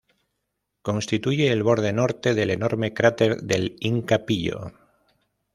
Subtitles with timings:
[0.81, 4.71] Constituye el borde norte del enorme cráter del Inca Pillo.